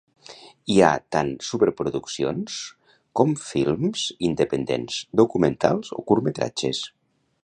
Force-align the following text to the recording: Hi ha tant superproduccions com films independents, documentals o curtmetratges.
Hi 0.75 0.75
ha 0.85 0.91
tant 1.15 1.27
superproduccions 1.47 2.57
com 3.21 3.35
films 3.49 4.05
independents, 4.31 4.97
documentals 5.23 5.93
o 6.01 6.05
curtmetratges. 6.13 6.83